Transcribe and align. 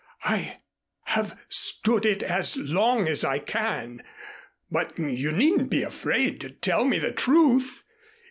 I 0.23 0.57
have 1.03 1.37
stood 1.47 2.07
it 2.07 2.23
as 2.23 2.57
long 2.57 3.07
as 3.07 3.23
I 3.23 3.37
can, 3.37 4.01
but 4.71 4.97
you 4.97 5.31
needn't 5.31 5.69
be 5.69 5.83
afraid 5.83 6.41
to 6.41 6.49
tell 6.49 6.85
me 6.85 6.97
the 6.97 7.11
truth. 7.11 7.83